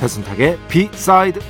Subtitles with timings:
[0.00, 1.40] 배순탁의 비사이드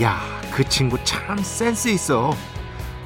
[0.00, 0.20] 야,
[0.52, 2.30] 그 친구 참 센스 있어.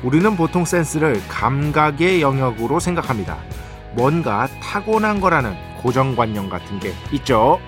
[0.02, 3.38] 우리는 보통 센스를 감각의 영역으로 생각합니다.
[3.94, 7.58] 뭔가 타고난 거라는 고정관념 같은 게 있죠.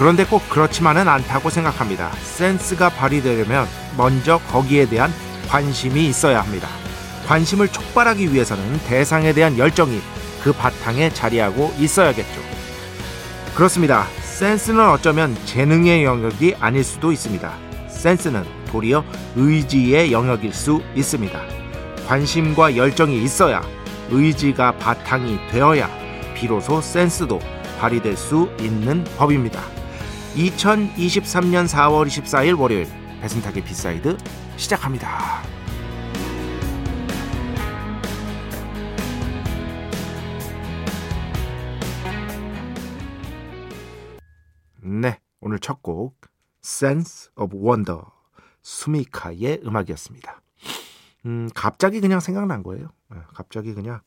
[0.00, 2.10] 그런데 꼭 그렇지만은 않다고 생각합니다.
[2.22, 5.12] 센스가 발휘되려면 먼저 거기에 대한
[5.46, 6.68] 관심이 있어야 합니다.
[7.26, 10.00] 관심을 촉발하기 위해서는 대상에 대한 열정이
[10.42, 12.40] 그 바탕에 자리하고 있어야겠죠.
[13.54, 14.06] 그렇습니다.
[14.22, 17.52] 센스는 어쩌면 재능의 영역이 아닐 수도 있습니다.
[17.90, 19.04] 센스는 도리어
[19.36, 21.38] 의지의 영역일 수 있습니다.
[22.08, 23.60] 관심과 열정이 있어야
[24.08, 25.90] 의지가 바탕이 되어야
[26.34, 27.38] 비로소 센스도
[27.78, 29.79] 발휘될 수 있는 법입니다.
[30.34, 32.86] 2023년 4월 24일 월요일
[33.20, 34.16] 배순탁의 B side
[34.56, 35.42] 시작합니다.
[44.82, 46.16] 네, 오늘 첫 곡
[46.64, 48.00] Sense of Wonder
[48.62, 50.40] 수미카의 음악이었습니다.
[51.26, 52.88] 음, 갑자기 그냥 생각난 거예요.
[53.10, 54.00] 네, 갑자기 그냥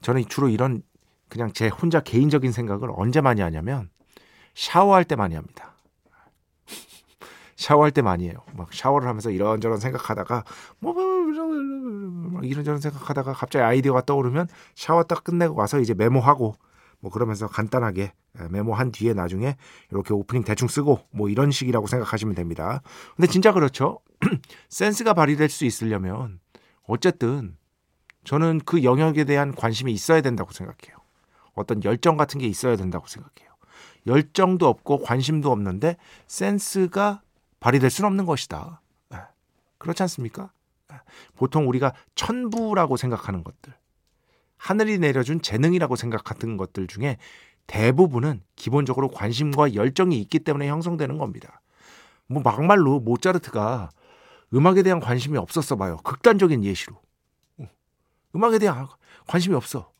[0.00, 0.82] 저는 주로 이런
[1.28, 3.90] 그냥 제 혼자 개인적인 생각을 언제 많이 하냐면
[4.56, 5.74] 샤워할 때 많이 합니다.
[7.56, 8.38] 샤워할 때 많이 해요.
[8.54, 10.44] 막 샤워를 하면서 이런저런 생각하다가
[10.78, 16.54] 뭐, 뭐, 뭐, 뭐 이런저런 생각하다가 갑자기 아이디어가 떠오르면 샤워 딱 끝내고 와서 이제 메모하고
[17.00, 18.12] 뭐 그러면서 간단하게
[18.50, 19.56] 메모한 뒤에 나중에
[19.90, 22.80] 이렇게 오프닝 대충 쓰고 뭐 이런 식이라고 생각하시면 됩니다.
[23.14, 24.00] 근데 진짜 그렇죠.
[24.70, 26.40] 센스가 발휘될 수 있으려면
[26.86, 27.56] 어쨌든
[28.24, 30.96] 저는 그 영역에 대한 관심이 있어야 된다고 생각해요.
[31.54, 33.45] 어떤 열정 같은 게 있어야 된다고 생각해요.
[34.06, 35.96] 열정도 없고 관심도 없는데
[36.26, 37.22] 센스가
[37.60, 38.80] 발휘될 수는 없는 것이다.
[39.10, 39.18] 네.
[39.78, 40.50] 그렇지 않습니까?
[40.88, 40.96] 네.
[41.36, 43.74] 보통 우리가 천부라고 생각하는 것들,
[44.56, 47.18] 하늘이 내려준 재능이라고 생각하는 것들 중에
[47.66, 51.60] 대부분은 기본적으로 관심과 열정이 있기 때문에 형성되는 겁니다.
[52.28, 53.90] 뭐 막말로 모차르트가
[54.54, 55.96] 음악에 대한 관심이 없었어 봐요.
[56.04, 57.00] 극단적인 예시로.
[57.58, 57.68] 어.
[58.34, 58.86] 음악에 대한
[59.26, 59.90] 관심이 없어.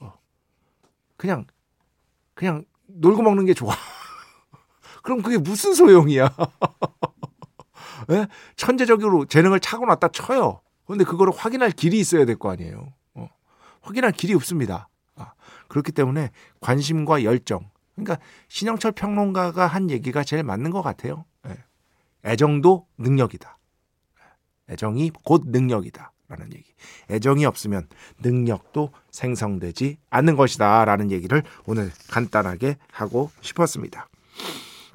[0.00, 0.12] 어.
[1.16, 1.46] 그냥
[2.34, 2.64] 그냥
[2.98, 3.74] 놀고 먹는 게 좋아.
[5.02, 6.34] 그럼 그게 무슨 소용이야?
[8.08, 8.26] 네?
[8.56, 10.60] 천재적으로 재능을 차고났다 쳐요.
[10.86, 12.92] 그런데 그거를 확인할 길이 있어야 될 거 아니에요.
[13.14, 13.28] 어.
[13.82, 14.88] 확인할 길이 없습니다.
[15.16, 15.32] 아,
[15.68, 16.30] 그렇기 때문에
[16.60, 17.70] 관심과 열정.
[17.94, 18.18] 그러니까
[18.48, 21.24] 신영철 평론가가 한 얘기가 제일 맞는 것 같아요.
[21.44, 21.56] 네.
[22.24, 23.58] 애정도 능력이다.
[24.68, 26.12] 애정이 곧 능력이다.
[26.28, 26.64] 라는 얘기.
[27.10, 27.88] 애정이 없으면
[28.22, 30.84] 능력도 생성되지 않는 것이다.
[30.84, 34.08] 라는 얘기를 오늘 간단하게 하고 싶었습니다.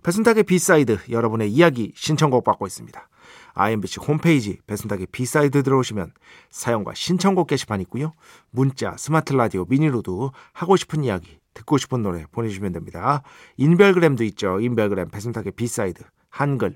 [0.04, 3.08] 배순탁의 B side 여러분의 이야기 신청곡 받고 있습니다.
[3.54, 6.14] IMBC 홈페이지 배순탁의 B side 들어오시면
[6.50, 8.14] 사연과 신청곡 게시판 있고요.
[8.50, 13.24] 문자, 스마트 라디오, 미니로도 하고 싶은 이야기, 듣고 싶은 노래 보내주시면 됩니다.
[13.58, 14.60] 인별그램도 있죠.
[14.60, 16.76] 인별그램 배순탁의 B side 한글,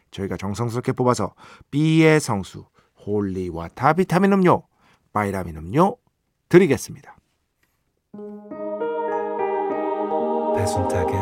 [0.11, 1.33] 저희가 정성스럽게 뽑아서
[1.71, 2.65] B의 성수
[3.05, 4.63] holy water 비타민 음료
[5.13, 5.97] 바이라민 음료
[6.49, 7.15] 드리겠습니다.
[10.55, 11.15] 배순탁의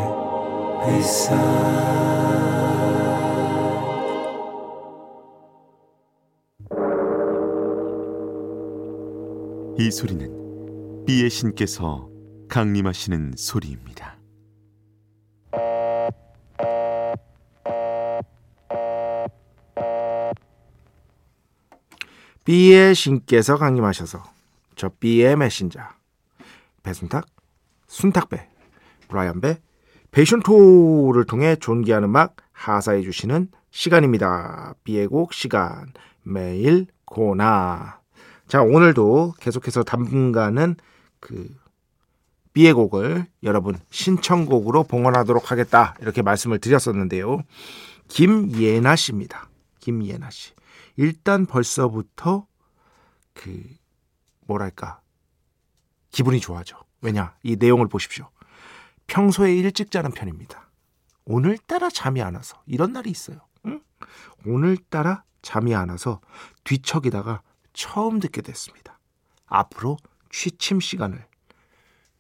[0.87, 1.35] 회사
[9.77, 12.09] 이 소리는 비의 신께서
[12.49, 14.18] 강림하시는 소리입니다.
[22.49, 24.23] B의 신께서 강림하셔서
[24.75, 25.81] 저 B의 메신저
[26.81, 27.27] 배순탁,
[27.85, 28.49] 순탁배,
[29.07, 29.61] 브라이언배,
[30.09, 34.73] 베이션토를 통해 존귀한 음악 하사해 주시는 시간입니다.
[34.83, 35.93] B의 곡 시간
[36.23, 37.99] 매일 고나
[38.47, 40.77] 자 오늘도 계속해서 당분간은
[41.19, 41.55] 그
[42.53, 47.43] B의 곡을 여러분 신청곡으로 봉헌하도록 하겠다 이렇게 말씀을 드렸었는데요.
[48.07, 49.49] 김예나 씨입니다.
[49.81, 50.53] 김예나 씨.
[50.95, 52.47] 일단 벌써부터
[53.33, 53.63] 그
[54.41, 55.01] 뭐랄까
[56.11, 56.83] 기분이 좋아져.
[57.01, 58.29] 왜냐 이 내용을 보십시오.
[59.07, 60.69] 평소에 일찍 자는 편입니다.
[61.25, 63.39] 오늘따라 잠이 안 와서 이런 날이 있어요.
[63.65, 63.81] 응?
[64.45, 66.21] 오늘따라 잠이 안 와서
[66.63, 67.41] 뒤척이다가
[67.73, 68.99] 처음 듣게 됐습니다.
[69.45, 69.97] 앞으로
[70.29, 71.25] 취침 시간을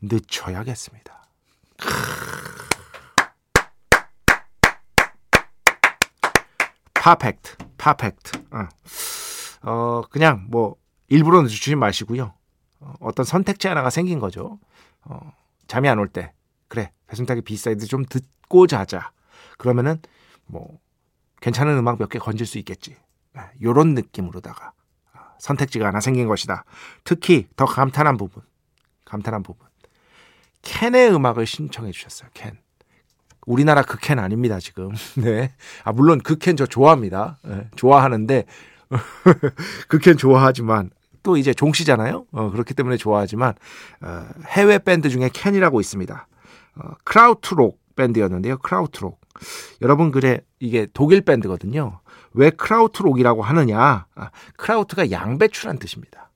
[0.01, 1.27] 늦춰야겠습니다.
[6.93, 8.37] 파펙트, 파펙트.
[8.51, 8.67] 어.
[9.63, 10.75] 어, 그냥 뭐
[11.07, 12.33] 일부러 늦추지 마시고요.
[12.81, 14.59] 어, 어떤 선택지 하나가 생긴 거죠.
[15.01, 15.33] 어,
[15.67, 16.31] 잠이 안 올 때,
[16.67, 19.11] 그래 배순탁의 B side 좀 듣고 자자.
[19.57, 19.99] 그러면은
[20.45, 20.79] 뭐
[21.41, 22.95] 괜찮은 음악 몇 개 건질 수 있겠지.
[23.61, 24.73] 요런 느낌으로다가
[25.39, 26.65] 선택지가 하나 생긴 것이다.
[27.05, 28.43] 특히 더 감탄한 부분,
[29.05, 29.67] 감탄한 부분.
[30.61, 32.29] 캔의 음악을 신청해 주셨어요.
[32.33, 32.59] 캔.
[33.49, 34.91] 우리나라 그 캔 아닙니다, 지금.
[35.17, 35.51] 네.
[35.83, 37.39] 아, 물론 그 캔 저 좋아합니다.
[37.43, 38.45] 네, 좋아하는데,
[39.89, 40.91] 그 캔 좋아하지만,
[41.23, 42.27] 또 이제 종씨잖아요.
[42.31, 43.55] 어, 그렇기 때문에 좋아하지만,
[44.01, 46.27] 어, 해외 밴드 중에 캔이라고 있습니다.
[46.75, 48.59] 어, 크라우트록 밴드였는데요.
[48.59, 49.19] 크라우트록.
[49.81, 52.01] 여러분, 그래, 이게 독일 밴드거든요.
[52.33, 54.05] 왜 크라우트록이라고 하느냐?
[54.13, 56.28] 아, 크라우트가 양배추란 뜻입니다.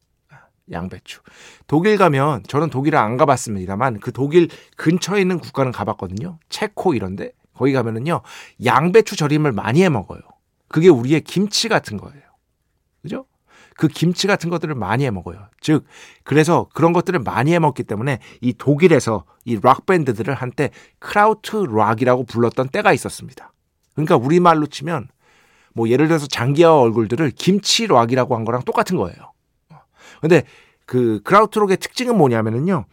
[0.72, 1.22] 아, 양배추.
[1.68, 6.40] 독일 가면 저는 독일을 안 가봤습니다만 그 독일 근처에 있는 국가는 가봤거든요.
[6.50, 8.22] 체코 이런데 거기 가면은요
[8.64, 10.22] 양배추 절임을 많이 해 먹어요.
[10.68, 12.22] 그게 우리의 김치 같은 거예요.
[13.02, 13.26] 그죠?
[13.76, 15.48] 그 김치 같은 것들을 많이 해 먹어요.
[15.60, 15.86] 즉
[16.24, 20.70] 그래서 그런 것들을 많이 해 먹기 때문에 이 독일에서 이 락 밴드들을 한때
[21.00, 23.52] Krautrock이라고 불렀던 때가 있었습니다.
[23.94, 25.10] 그러니까 우리 말로 치면
[25.74, 29.33] 뭐 예를 들어서 장기하 얼굴들을 김치 락이라고 한 거랑 똑같은 거예요.
[30.22, 30.44] 근데
[30.86, 32.86] 그 Krautrock의 특징은 뭐냐면은요.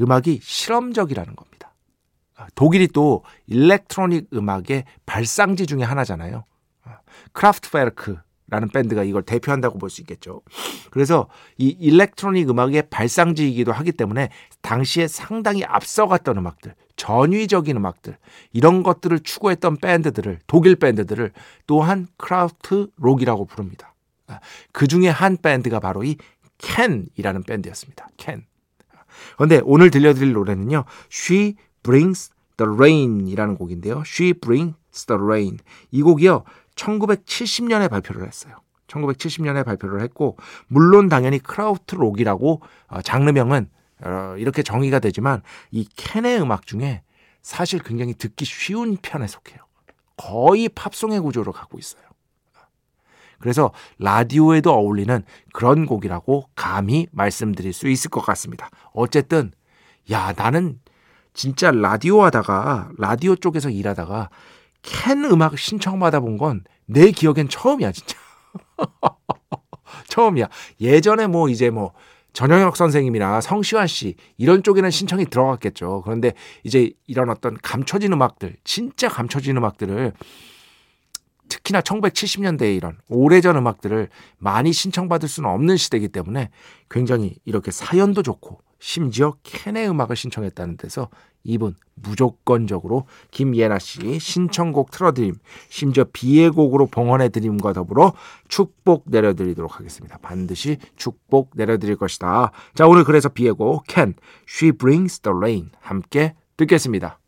[0.00, 1.72] 음악이 실험적이라는 겁니다.
[2.54, 6.44] 독일이 또 electronic 음악의 발상지 중에 하나잖아요.
[7.32, 10.42] 크라프트베르크라는 밴드가 이걸 대표한다고 볼 수 있겠죠.
[10.90, 11.28] 그래서
[11.58, 14.30] 이 electronic 음악의 발상지이기도 하기 때문에
[14.62, 18.18] 당시에 상당히 앞서갔던 음악들, 전위적인 음악들
[18.52, 21.32] 이런 것들을 추구했던 밴드들을 독일 밴드들을
[21.66, 23.94] 또한 Krautrock이라고 부릅니다.
[24.26, 24.40] 아,
[24.72, 26.16] 그 중에 한 밴드가 바로 이
[26.64, 28.08] 캔이라는 밴드였습니다.
[28.16, 28.46] 캔.
[29.36, 30.84] 그런데 오늘 들려드릴 노래는요.
[31.12, 34.02] She Brings the Rain이라는 곡인데요.
[34.06, 35.58] She Brings the Rain.
[35.90, 36.44] 이 곡이요.
[36.74, 38.56] 1970년에 발표를 했어요.
[38.88, 43.68] 1970년에 발표를 했고 물론 당연히 크라우트 록이라고 어, 장르명은
[44.04, 47.02] 어, 이렇게 정의가 되지만 이 캔의 음악 중에
[47.42, 49.58] 사실 굉장히 듣기 쉬운 편에 속해요.
[50.16, 52.02] 거의 팝송의 구조로 갖고 있어요.
[53.44, 55.22] 그래서 라디오에도 어울리는
[55.52, 58.70] 그런 곡이라고 감히 말씀드릴 수 있을 것 같습니다.
[58.94, 59.52] 어쨌든
[60.10, 60.80] 야 나는
[61.34, 64.30] 진짜 라디오 하다가 라디오 쪽에서 일하다가
[64.80, 68.16] 캔 음악 신청받아 본 건 내 기억엔 처음이야 진짜.
[70.08, 70.48] 처음이야.
[70.80, 71.92] 예전에 뭐 이제 뭐
[72.32, 76.02] 전영혁 선생님이나 성시환 씨 이런 쪽에는 신청이 들어갔겠죠.
[76.04, 76.32] 그런데
[76.64, 80.12] 이제 이런 어떤 감춰진 음악들, 진짜 감춰진 음악들을
[81.54, 84.08] 특히나 1970년대에 이런 오래전 음악들을
[84.38, 86.50] 많이 신청받을 수는 없는 시대이기 때문에
[86.90, 91.08] 굉장히 이렇게 사연도 좋고 심지어 캔의 음악을 신청했다는 데서
[91.44, 95.36] 이분 무조건적으로 김예나 씨 신청곡 틀어드림,
[95.68, 98.14] 심지어 비의 곡으로 봉헌해드림과 더불어
[98.48, 100.18] 축복 내려드리도록 하겠습니다.
[100.18, 102.50] 반드시 축복 내려드릴 것이다.
[102.74, 104.14] 자, 오늘 그래서 비의 곡 Can,
[104.48, 107.20] She Brings the Rain 함께 듣겠습니다.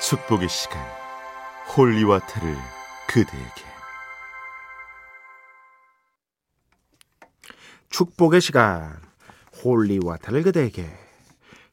[0.00, 0.80] 축복의 시간,
[1.74, 2.56] holy water를
[3.08, 3.62] 그대에게.
[7.90, 9.00] 축복의 시간,
[9.62, 10.88] holy water를 그대에게.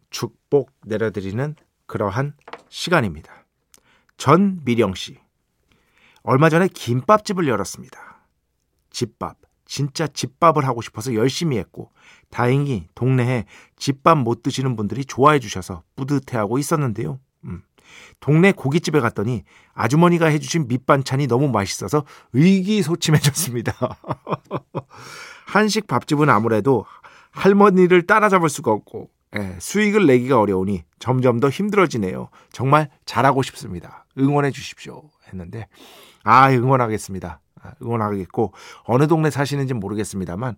[0.09, 2.35] 축복 내려드리는 그러한
[2.69, 3.45] 시간입니다.
[4.17, 5.19] 전미령 씨.
[6.23, 8.25] 얼마 전에 김밥집을 열었습니다.
[8.89, 9.37] 집밥.
[9.65, 11.91] 진짜 집밥을 하고 싶어서 열심히 했고
[12.29, 13.45] 다행히 동네에
[13.77, 17.19] 집밥 못 드시는 분들이 좋아해 주셔서 뿌듯해하고 있었는데요.
[17.83, 18.13] 음.
[18.19, 23.73] 동네 고깃집에 갔더니 아주머니가 해주신 밑반찬이 너무 맛있어서 의기소침해졌습니다.
[25.47, 26.85] 한식 밥집은 아무래도
[27.31, 32.29] 할머니를 따라잡을 수가 없고 예, 수익을 내기가 어려우니 점점 더 힘들어지네요.
[32.51, 34.05] 정말 잘하고 싶습니다.
[34.17, 35.09] 응원해 주십시오.
[35.27, 35.67] 했는데
[36.23, 37.39] 아 응원하겠습니다.
[37.61, 40.55] 아, 응원하겠고 어느 동네 사시는지 모르겠습니다만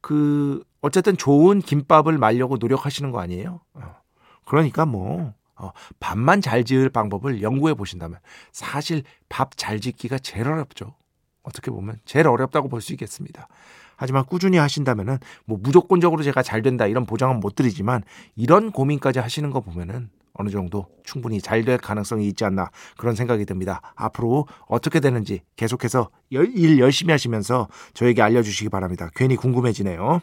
[0.00, 3.60] 그 어쨌든 좋은 김밥을 말려고 노력하시는 거 아니에요?
[3.74, 3.96] 어.
[4.44, 5.70] 그러니까 뭐 어,
[6.00, 8.18] 밥만 잘 지을 방법을 연구해 보신다면
[8.52, 10.94] 사실 밥 잘 짓기가 제일 어렵죠.
[11.42, 13.48] 어떻게 보면 제일 어렵다고 볼 수 있겠습니다.
[13.96, 18.02] 하지만 꾸준히 하신다면은 뭐 무조건적으로 제가 잘 된다 이런 보장은 못 드리지만
[18.34, 23.44] 이런 고민까지 하시는 거 보면은 어느 정도 충분히 잘 될 가능성이 있지 않나 그런 생각이
[23.44, 23.80] 듭니다.
[23.94, 29.08] 앞으로 어떻게 되는지 계속해서 일 열심히 하시면서 저에게 알려주시기 바랍니다.
[29.14, 30.20] 괜히 궁금해지네요.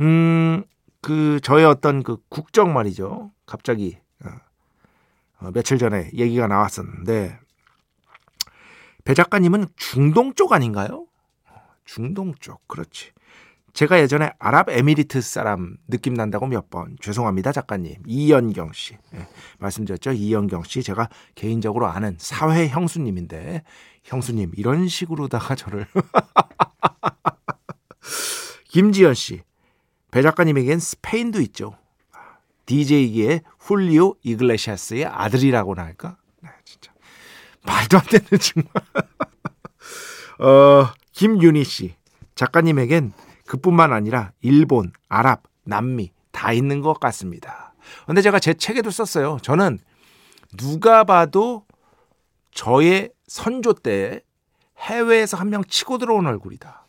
[0.00, 0.64] 음,
[1.00, 3.30] 그 저의 어떤 그 국정 말이죠.
[3.46, 4.47] 갑자기 어, 어
[5.52, 7.38] 며칠 전에 얘기가 나왔었는데
[9.04, 11.06] 배 작가님은 중동 쪽 아닌가요?
[11.84, 13.12] 중동 쪽 그렇지.
[13.72, 16.96] 제가 예전에 아랍에미리트 사람 느낌 난다고 몇 번.
[17.00, 17.96] 죄송합니다 작가님.
[18.06, 18.96] 이연경 씨.
[19.12, 19.26] 네,
[19.58, 20.12] 말씀드렸죠?
[20.12, 20.82] 이연경 씨.
[20.82, 23.62] 제가 개인적으로 아는 사회 형수님인데
[24.04, 25.86] 형수님 이런 식으로다가 저를.
[28.64, 29.42] 김지연 씨
[30.10, 31.76] 배 작가님에겐 스페인도 있죠
[32.68, 36.92] DJ기의 훌리오 이글레시아스의 아들이라고나 할까 네, 진짜
[37.64, 38.72] 말도 안 되는 정말.
[40.38, 41.96] 어, 김윤희 씨.
[42.34, 43.12] 작가님에겐
[43.46, 47.74] 그뿐만 아니라 일본, 아랍, 남미 다 있는 것 같습니다.
[48.06, 49.38] 근데 제가 제 책에도 썼어요.
[49.42, 49.78] 저는
[50.56, 51.64] 누가 봐도
[52.52, 54.20] 저의 선조 때
[54.78, 56.86] 해외에서 한 명 치고 들어온 얼굴이다.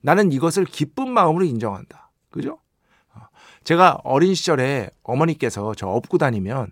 [0.00, 2.10] 나는 이것을 기쁜 마음으로 인정한다.
[2.30, 2.58] 그죠?
[3.64, 6.70] 제가 어린 시절에 어머니께서 저 업고 다니면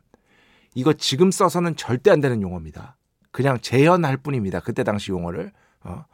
[0.75, 2.97] 이거 지금 써서는 절대 안 되는 용어입니다.
[3.33, 4.61] 그냥 재현할 뿐입니다.
[4.61, 5.53] 그때 당시 용어를.
[5.83, 6.05] 어.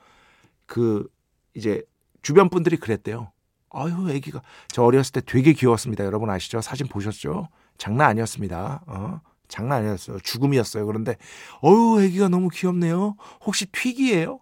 [0.66, 1.09] 그
[1.54, 1.83] 이제
[2.23, 3.33] 주변 분들이 그랬대요.
[3.71, 6.04] 아유, 애기가 저 어렸을 때 되게 귀여웠습니다.
[6.04, 6.61] 여러분 아시죠?
[6.61, 7.49] 사진 보셨죠?
[7.78, 8.83] 장난 아니었습니다.
[8.87, 9.21] 어.
[9.49, 10.18] 장난 아니었어요.
[10.21, 10.87] 죽음이었어요.
[10.87, 11.16] 그런데
[11.62, 13.16] 어유, 애기가 너무 귀엽네요.
[13.45, 14.40] 혹시 튀기예요?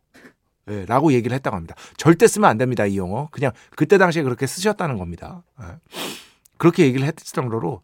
[0.66, 1.74] 네, 라고 얘기를 했다고 합니다.
[1.96, 2.86] 절대 쓰면 안 됩니다.
[2.86, 3.28] 이 용어.
[3.30, 5.42] 그냥 그때 당시에 그렇게 쓰셨다는 겁니다.
[5.60, 5.66] 네.
[6.56, 7.82] 그렇게 얘기를 했을 정도로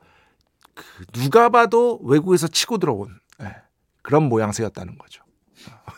[0.74, 3.54] 그 누가 봐도 외국에서 치고 들어온 네,
[4.02, 5.22] 그런 모양새였다는 거죠.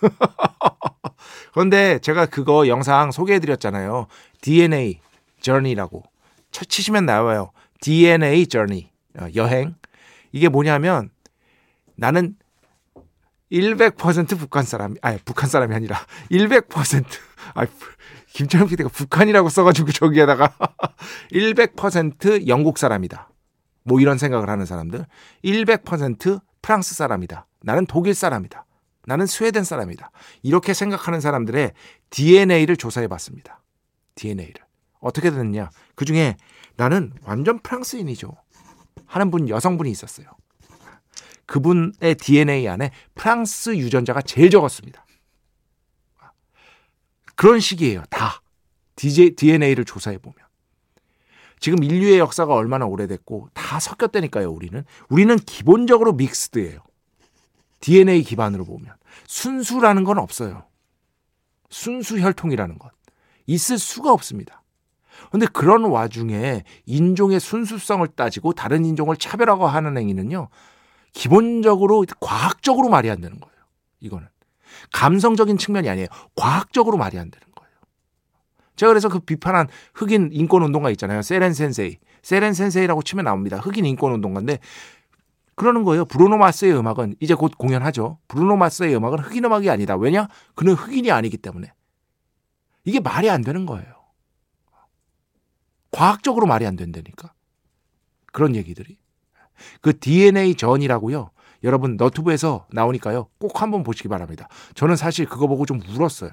[1.53, 4.07] 그런데 제가 그거 영상 소개해드렸잖아요.
[4.41, 5.01] DNA
[5.41, 6.03] Journey라고
[6.51, 7.53] 치시면 나와요.
[7.81, 9.75] DNA Journey 어, 여행
[10.33, 11.11] 이게 뭐냐면
[11.95, 12.37] 나는
[13.51, 15.99] 100% 북한 사람, 아니 북한 사람이 아니라
[16.31, 17.67] 100%아
[18.35, 20.57] 김철영 PD가 북한이라고 써가지고 저기에다가
[21.33, 23.31] 100% 영국 사람이다.
[23.85, 25.07] 뭐 이런 생각을 하는 사람들
[25.45, 27.47] 100% 프랑스 사람이다.
[27.63, 28.65] 나는 독일 사람이다.
[29.07, 30.11] 나는 스웨덴 사람이다.
[30.43, 31.73] 이렇게 생각하는 사람들의
[32.11, 33.63] DNA를 조사해 봤습니다.
[34.15, 34.55] DNA를.
[35.01, 35.71] 어떻게 됐느냐?
[35.97, 36.37] 그 중에
[36.77, 38.33] 나는 완전 프랑스인이죠.
[39.07, 40.27] 하는 분, 여성분이 있었어요.
[41.47, 45.05] 그분의 DNA 안에 프랑스 유전자가 제일 적었습니다.
[47.43, 48.05] 그런 식이에요.
[48.09, 48.41] 다.
[48.95, 50.37] DNA를 조사해 보면.
[51.59, 54.85] 지금 인류의 역사가 얼마나 오래됐고 다 섞였다니까요, 우리는.
[55.09, 56.79] 우리는 기본적으로 믹스드예요.
[57.81, 58.95] DNA 기반으로 보면.
[59.27, 60.67] 순수라는 건 없어요.
[61.69, 62.93] 순수 혈통이라는 것.
[63.49, 64.63] 있을 수가 없습니다.
[65.33, 70.49] 근데 그런 와중에 인종의 순수성을 따지고 다른 인종을 차별하고 하는 행위는요.
[71.13, 73.57] 기본적으로 과학적으로 말이 안 되는 거예요.
[73.99, 74.29] 이거는.
[74.93, 76.09] 감성적인 측면이 아니에요.
[76.35, 77.53] 과학적으로 말이 안 되는
[78.77, 81.23] 제가 그래서 그 비판한 흑인 인권 운동가 있잖아요.
[81.23, 81.99] 세렌 센세이.
[82.23, 83.59] 세렌 센세이라고 치면 나옵니다.
[83.59, 84.59] 흑인 인권 운동가인데
[85.55, 86.05] 그러는 거예요.
[86.05, 88.19] 브루노 마스의 음악은 이제 곧 공연하죠.
[88.29, 89.97] 브루노 마스의 음악은 흑인 음악이 아니다.
[89.97, 90.29] 왜냐?
[90.55, 91.73] 그는 흑인이 아니기 때문에.
[92.85, 93.87] 이게 말이 안 되는 거예요.
[95.91, 97.35] 과학적으로 말이 안 된다니까.
[98.33, 98.99] 그런 얘기들이.
[99.83, 101.31] 그 DNA 전이라고요.
[101.65, 103.29] 여러분 너튜브에서 나오니까요.
[103.39, 104.49] 꼭 한번 보시기 바랍니다.
[104.75, 106.31] 저는 사실 그거 보고 좀 울었어요.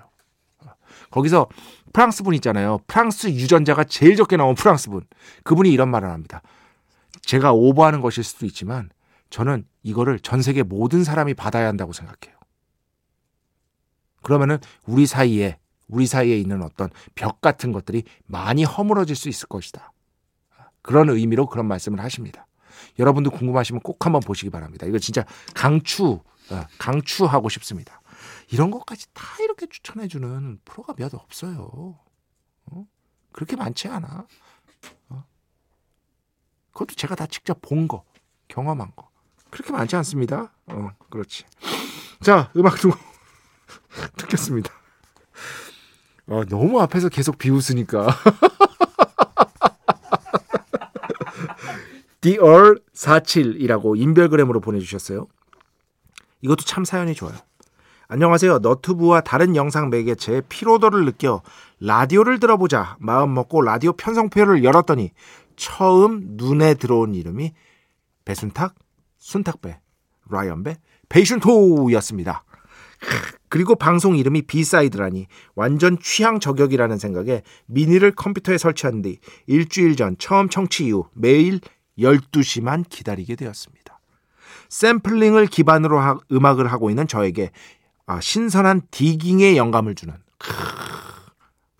[1.12, 1.48] 거기서
[1.94, 2.80] 프랑스 분 있잖아요.
[2.88, 5.06] 프랑스 유전자가 제일 적게 나온 프랑스 분.
[5.44, 6.42] 그분이 이런 말을 합니다.
[7.22, 8.90] 제가 오버하는 것일 수도 있지만
[9.30, 12.38] 저는 이거를 전 세계 모든 사람이 받아야 한다고 생각해요.
[14.22, 15.58] 그러면은 우리 사이에
[15.88, 19.92] 우리 사이에 있는 어떤 벽 같은 것들이 많이 허물어질 수 있을 것이다.
[20.82, 22.46] 그런 의미로 그런 말씀을 하십니다.
[22.98, 24.86] 여러분도 궁금하시면 꼭 한번 보시기 바랍니다.
[24.86, 26.20] 이거 진짜 강추,
[26.52, 28.02] 어, 강추하고 싶습니다.
[28.52, 32.00] 이런 것까지 다 이렇게 추천해주는 프로가 몇 없어요.
[32.66, 32.86] 어?
[33.32, 34.26] 그렇게 많지 않아.
[35.10, 35.24] 어?
[36.74, 38.04] 그것도 제가 다 직접 본 거,
[38.48, 39.10] 경험한 거.
[39.50, 40.54] 그렇게 많지 않습니다.
[40.68, 41.44] 어, 그렇지.
[42.22, 42.92] 자, 음악 두
[44.18, 44.74] 듣겠습니다.
[46.28, 48.08] 어, 너무 앞에서 계속 비웃으니까.
[52.22, 55.28] 디얼47이라고 인별그램으로 보내주셨어요.
[56.42, 57.36] 이것도 참 사연이 좋아요.
[58.08, 58.60] 안녕하세요.
[58.60, 61.44] 너튜브와 다른 영상 매개체의 피로도를 느껴
[61.80, 65.12] 라디오를 들어보자 마음 먹고 라디오 편성표를 열었더니
[65.56, 67.54] 처음 눈에 들어온 이름이
[68.26, 68.74] 배순탁,
[69.20, 69.80] 순탁배,
[70.30, 70.78] 라이언배,
[71.10, 72.44] 베이슌토였습니다.
[73.48, 80.16] 그리고 방송 이름이 B side라니 완전 취향 저격이라는 생각에 미니를 컴퓨터에 설치한 뒤 일주일 전
[80.18, 81.60] 처음 청취 이후 매일
[82.00, 84.00] 12시만 기다리게 되었습니다.
[84.70, 87.52] 샘플링을 기반으로 하, 음악을 하고 있는 저에게
[88.06, 90.52] 아, 신선한 digging의 영감을 주는 크,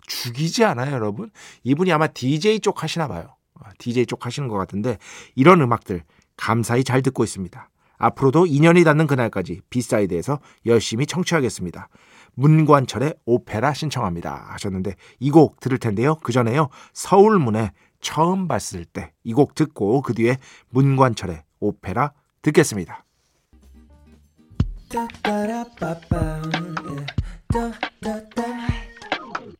[0.06, 1.30] 죽이지 않아요, 여러분?
[1.64, 3.36] 이분이 아마 DJ 쪽 하시나 봐요.
[3.78, 4.98] DJ 아, 쪽 하시는 것 같은데
[5.34, 6.02] 이런 음악들
[6.36, 7.68] 감사히 잘 듣고 있습니다.
[7.98, 11.88] 앞으로도 인연이 닿는 그날까지 B side에서 열심히 청취하겠습니다.
[12.34, 16.14] 문관철의 오페라 신청합니다 하셨는데 이 곡 들을 텐데요.
[16.16, 16.68] 그 전에요.
[16.94, 20.36] 서울문에 처음 봤을 때 이 곡 듣고 그 뒤에
[20.70, 23.04] 문관철의 오페라 듣겠습니다.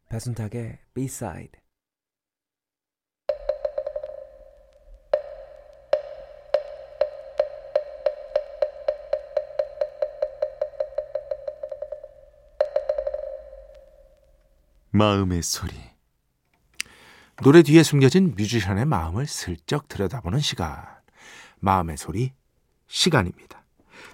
[0.08, 1.60] 배순탁의 B-side
[14.90, 15.89] 마음의 소리.
[17.42, 20.76] 노래 뒤에 숨겨진 뮤지션의 마음을 슬쩍 들여다보는 시간.
[21.60, 22.32] 마음의 소리
[22.86, 23.62] 시간입니다.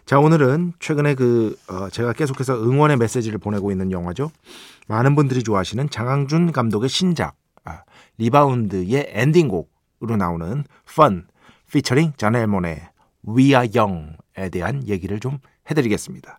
[0.05, 4.31] 자, 오늘은 최근에 그 어, 제가 계속해서 응원의 메시지를 보내고 있는 영화죠.
[4.87, 7.83] 많은 분들이 좋아하시는 장항준 감독의 신작 아,
[8.19, 11.27] 리바운드의 엔딩곡으로 나오는 Fun
[11.73, 12.89] featuring 자넬 모네의
[13.29, 16.39] We Are Young에 대한 얘기를 좀 해드리겠습니다.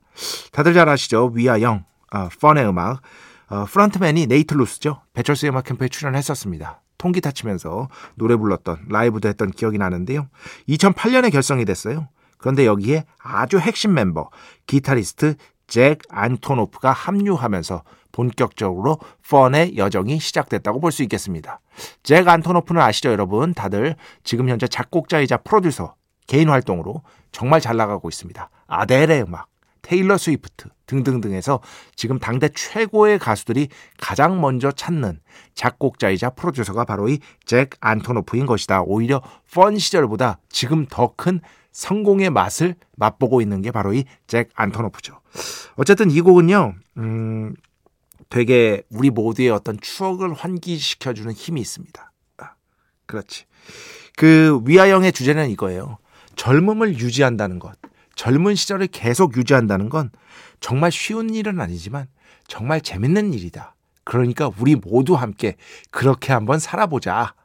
[0.54, 1.34] 다들 잘 아시죠?
[1.36, 3.02] We Are Young, 아, Fun의 음악.
[3.50, 5.02] 어, 프런트맨이 네이트 루스죠.
[5.14, 6.82] 배철수의 음악 캠프에 출연했었습니다.
[6.98, 10.28] 통기타 치면서 노래 불렀던 라이브도 했던 기억이 나는데요.
[10.68, 12.10] 2008년에 결성이 됐어요.
[12.38, 14.30] 그런데 여기에 아주 핵심 멤버
[14.66, 15.36] 기타리스트
[15.68, 21.60] 잭 안토노프가 합류하면서 본격적으로 펀의 여정이 시작됐다고 볼 수 있겠습니다.
[22.04, 23.54] 잭 안토노프는 아시죠, 여러분?
[23.54, 28.50] 다들 지금 현재 작곡자이자 프로듀서 개인 활동으로 정말 잘 나가고 있습니다.
[28.68, 29.48] 아델의 음악,
[29.82, 31.60] 테일러 스위프트 등등등에서
[31.96, 35.20] 지금 당대 최고의 가수들이 가장 먼저 찾는
[35.56, 38.82] 작곡자이자 프로듀서가 바로 이 잭 안토노프인 것이다.
[38.84, 39.22] 오히려
[39.54, 41.40] 펀 시절보다 지금 더 큰
[41.72, 45.20] 성공의 맛을 맛보고 있는 게 바로 이 잭 안토노프죠.
[45.76, 47.54] 어쨌든 이 곡은요, 음,
[48.30, 52.12] 되게 우리 모두의 어떤 추억을 환기시켜주는 힘이 있습니다.
[52.38, 52.52] 아,
[53.06, 53.46] 그렇지.
[54.16, 55.98] 그 위아영의 주제는 이거예요.
[56.36, 57.78] 젊음을 유지한다는 것.
[58.18, 60.10] 젊은 시절을 계속 유지한다는 건
[60.60, 62.08] 정말 쉬운 일은 아니지만
[62.48, 63.76] 정말 재밌는 일이다.
[64.04, 65.56] 그러니까 우리 모두 함께
[65.92, 67.36] 그렇게 한번 살아보자.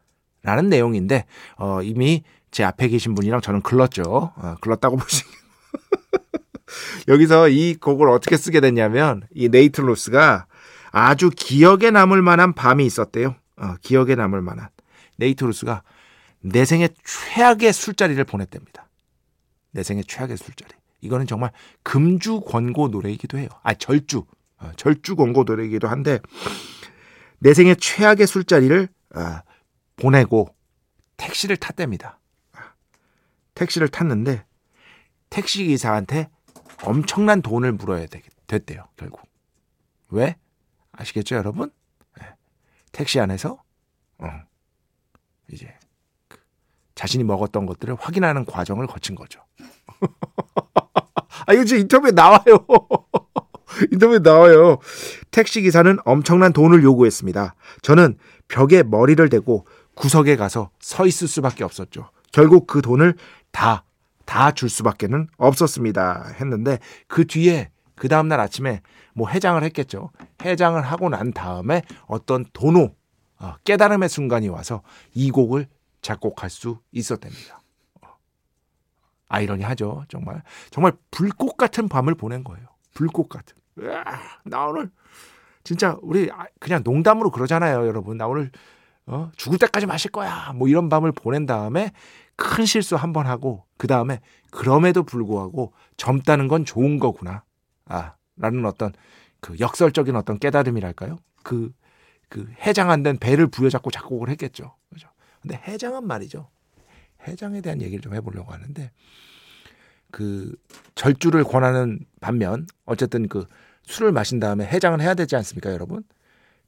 [0.43, 4.03] 라는 내용인데, 어, 이미 제 앞에 계신 분이랑 저는 글렀죠.
[4.03, 5.23] 어, 글렀다고 보시
[7.07, 10.47] 여기서 이 곡을 어떻게 쓰게 됐냐면, 이 네이트 로스가
[10.91, 13.37] 아주 기억에 남을 만한 밤이 있었대요.
[13.57, 14.69] 어, 기억에 남을 만한.
[15.17, 15.83] 네이트 로스가
[16.41, 18.89] 내 생애 최악의 술자리를 보냈답니다.
[19.73, 20.73] 내 생애 최악의 술자리.
[21.01, 21.51] 이거는 정말
[21.83, 23.49] 금주 권고 노래이기도 해요.
[23.63, 24.25] 아, 절주.
[24.59, 26.21] 어, 절주 권고 노래이기도 한데
[27.41, 29.21] 내 생애 최악의 술자리를 어,
[29.97, 30.55] 보내고
[31.17, 32.21] 택시를 탔답니다.
[33.55, 34.45] 택시를 탔는데
[35.29, 36.31] 택시 기사한테
[36.85, 38.89] 엄청난 돈을 물어야 되, 됐대요.
[38.97, 39.23] 결국.
[40.09, 40.37] 왜?
[40.93, 41.71] 아시겠죠, 여러분?
[42.21, 42.27] 네.
[42.93, 43.63] 택시 안에서
[44.19, 44.27] 어,
[45.51, 45.75] 이제
[47.03, 49.41] 자신이 먹었던 것들을 확인하는 과정을 거친 거죠.
[51.47, 52.65] 아, 이거 지금 인터뷰에 나와요.
[53.91, 54.79] 인터뷰에 나와요.
[55.33, 57.57] 택시 기사는 엄청난 돈을 요구했습니다.
[57.83, 62.11] 저는 벽에 머리를 대고 구석에 가서 서 있을 수밖에 없었죠.
[62.31, 63.17] 결국 그 돈을
[63.51, 63.85] 다,
[64.25, 66.35] 다 줄 수밖에는 없었습니다.
[66.41, 68.81] 했는데 그 뒤에 그 다음날 아침에
[69.13, 70.13] 뭐 해장을 했겠죠.
[70.45, 72.95] 해장을 하고 난 다음에 어떤 도노,
[73.41, 74.83] 어, 깨달음의 순간이 와서
[75.15, 75.67] 이 곡을
[76.03, 77.61] 작곡할 수 있었답니다.
[79.29, 80.05] 아이러니하죠.
[80.09, 82.67] 정말 정말 불꽃 같은 밤을 보낸 거예요.
[82.93, 83.57] 불꽃 같은.
[83.79, 84.03] 으아,
[84.45, 84.91] 나 오늘
[85.65, 88.19] 진짜 우리 아, 그냥 농담으로 그러잖아요, 여러분.
[88.19, 88.51] 나 오늘
[89.07, 90.53] 어, 죽을 때까지 마실 거야.
[90.55, 91.93] 뭐 이런 밤을 보낸 다음에
[92.37, 97.45] 큰 실수 한 번 하고 그 다음에 그럼에도 불구하고 젊다는 건 좋은 거구나.
[97.87, 98.93] 아, 라는 어떤
[99.41, 101.19] 그 역설적인 어떤 깨달음이랄까요?
[101.43, 101.73] 그,
[102.29, 104.77] 그 해장 안 된 배를 부여잡고 작곡을 했겠죠.
[104.93, 105.09] 그죠?
[105.43, 106.49] 근데 해장은 말이죠.
[107.27, 108.91] 해장에 대한 얘기를 좀 해보려고 하는데
[110.11, 110.55] 그
[110.95, 113.47] 절주를 권하는 반면 어쨌든 그
[113.85, 116.05] 술을 마신 다음에 해장을 해야 되지 않습니까, 여러분?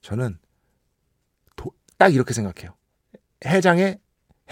[0.00, 0.38] 저는
[1.56, 2.74] 도- 딱 이렇게 생각해요.
[3.44, 3.98] 해장에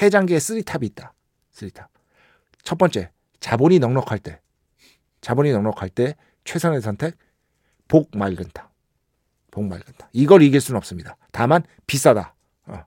[0.01, 1.13] 해장계에 three top이 있다.
[1.51, 1.91] three top.
[2.63, 4.41] 첫 번째 자본이 넉넉할 때
[5.21, 7.17] 자본이 넉넉할 때 최선의 선택
[7.89, 8.69] 복 맑은 탕.
[9.51, 10.09] 복 맑은 탕.
[10.13, 11.17] 이걸 이길 수는 없습니다.
[11.33, 12.35] 다만 비싸다.
[12.67, 12.85] 어.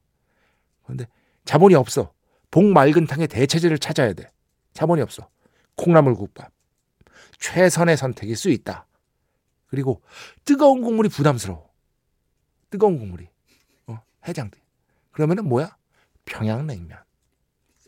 [0.83, 1.07] 그런데
[1.45, 2.11] 자본이 없어.
[2.51, 4.31] 복 맑은 탕의 대체제를 찾아야 돼.
[4.73, 5.29] 자본이 없어.
[5.75, 6.51] 콩나물국밥.
[7.39, 8.87] 최선의 선택일 수 있다.
[9.67, 10.01] 그리고
[10.43, 11.69] 뜨거운 국물이 부담스러워.
[12.69, 13.29] 뜨거운 국물이.
[13.87, 14.59] 어, 해장돼.
[15.11, 15.75] 그러면은 뭐야?
[16.25, 16.97] 평양냉면.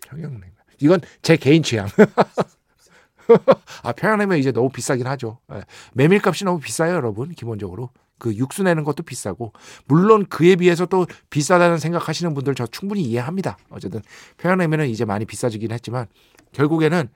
[0.01, 0.57] 평양냉면.
[0.79, 1.87] 이건 제 개인 취향.
[3.83, 5.39] 아, 평양냉면 이제 너무 비싸긴 하죠.
[5.53, 5.63] 예.
[5.93, 7.29] 메밀값이 너무 비싸요, 여러분.
[7.31, 7.89] 기본적으로.
[8.19, 9.53] 그 육수 내는 것도 비싸고
[9.85, 13.57] 물론 그에 비해서 또 비싸다는 생각하시는 분들 저 충분히 이해합니다.
[13.69, 14.01] 어쨌든
[14.37, 16.07] 평양냉면은 이제 많이 비싸지긴 했지만
[16.51, 17.09] 결국에는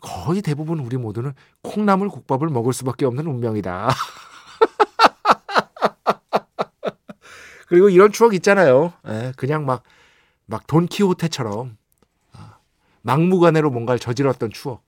[0.00, 3.90] 거의 대부분 우리 모두는 콩나물 국밥을 먹을 수밖에 없는 운명이다.
[7.68, 8.92] 그리고 이런 추억 있잖아요.
[9.06, 9.84] 예, 그냥 막,
[10.46, 11.76] 막 돈키호테처럼
[12.32, 12.56] 아,
[13.02, 14.82] 막무가내로 뭔가를 저질렀던 추억.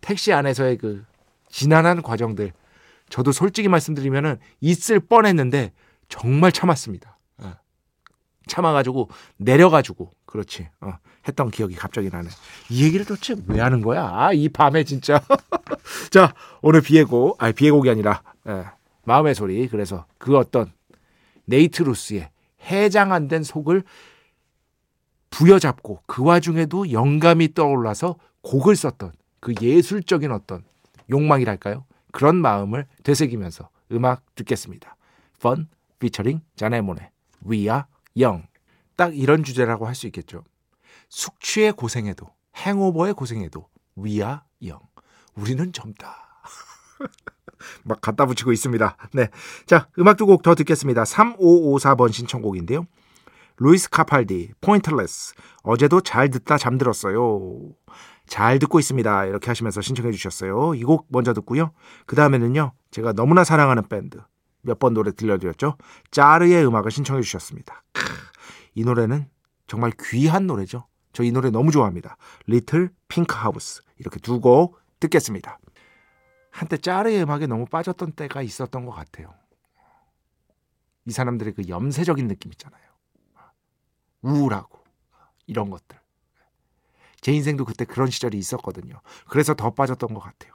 [0.00, 1.04] 택시 안에서의 그
[1.48, 2.52] 지난한 과정들.
[3.08, 5.72] 저도 솔직히 말씀드리면은 있을 뻔했는데
[6.08, 7.18] 정말 참았습니다.
[7.44, 7.54] 예.
[8.46, 10.92] 참아가지고 내려가지고 그렇지 어,
[11.26, 12.28] 했던 기억이 갑자기 나네.
[12.70, 14.08] 이 얘기를 도대체 왜 하는 거야?
[14.12, 15.22] 아, 이 밤에 진짜.
[16.10, 18.64] 자 오늘 비애곡 아니 비애곡이 아니라 예,
[19.04, 19.68] 마음의 소리.
[19.68, 20.72] 그래서 그 어떤
[21.44, 22.30] 네이트 루스의
[22.70, 23.82] 해장 안 된 속을
[25.30, 30.64] 부여잡고 그 와중에도 영감이 떠올라서 곡을 썼던 그 예술적인 어떤
[31.10, 31.84] 욕망이랄까요?
[32.18, 34.96] 그런 마음을 되새기면서 음악 듣겠습니다.
[35.36, 37.12] Fun featuring 자네모네
[37.48, 37.82] We Are
[38.20, 38.48] Young
[38.96, 40.42] 딱 이런 주제라고 할 수 있겠죠.
[41.10, 42.26] 숙취의 고생에도
[42.56, 44.84] hangover의 고생에도 We Are Young
[45.36, 46.40] 우리는 젊다.
[47.84, 48.96] 막 갖다 붙이고 있습니다.
[49.12, 49.28] 네.
[49.66, 51.04] 자, 음악 두 곡 더 듣겠습니다.
[51.04, 52.84] 3554번 신청곡인데요.
[53.58, 55.34] 루이스 카팔디, Pointless.
[55.62, 57.60] 어제도 잘 듣다 잠들었어요.
[58.28, 59.24] 잘 듣고 있습니다.
[59.26, 60.74] 이렇게 하시면서 신청해 주셨어요.
[60.74, 61.72] 이 곡 먼저 듣고요.
[62.06, 62.72] 그 다음에는요.
[62.90, 64.18] 제가 너무나 사랑하는 밴드
[64.62, 65.76] 몇 번 노래 들려드렸죠.
[66.10, 67.82] 짜르의 음악을 신청해 주셨습니다.
[67.92, 68.02] 크,
[68.74, 69.28] 이 노래는
[69.66, 70.86] 정말 귀한 노래죠.
[71.12, 72.16] 저 이 노래 너무 좋아합니다.
[72.46, 73.82] 리틀 핑크 하우스.
[73.98, 75.58] 이렇게 두 곡 듣겠습니다.
[76.50, 79.32] 한때 짜르의 음악에 너무 빠졌던 때가 있었던 것 같아요.
[81.06, 82.82] 이 사람들의 그 염세적인 느낌 있잖아요.
[84.22, 84.78] 우울하고
[85.46, 85.97] 이런 것들.
[87.20, 89.00] 제 인생도 그때 그런 시절이 있었거든요.
[89.28, 90.52] 그래서 더 빠졌던 것 같아요.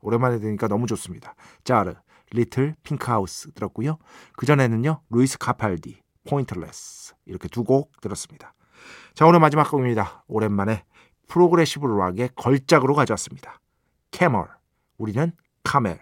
[0.00, 1.34] 오랜만에 들으니까 너무 좋습니다.
[1.64, 1.94] 짜르,
[2.30, 3.98] Little Pink House 들었고요.
[4.36, 5.00] 그전에는요.
[5.10, 8.54] 루이스 카팔디, Pointless 이렇게 두 곡 들었습니다.
[9.14, 10.24] 자 오늘 마지막 곡입니다.
[10.26, 10.84] 오랜만에
[11.28, 13.60] progressive rock의 걸작으로 가져왔습니다.
[14.10, 14.48] 캐멀,
[14.98, 16.00] 우리는 카멜,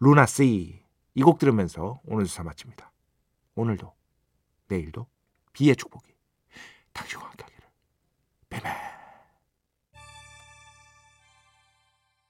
[0.00, 0.82] Lunar Sea
[1.14, 2.92] 이 곡 들으면서 오늘 수사 마칩니다.
[3.54, 3.92] 오늘도
[4.68, 5.06] 내일도
[5.52, 6.06] 비의 축복이
[6.92, 8.85] 당신과 함께하길.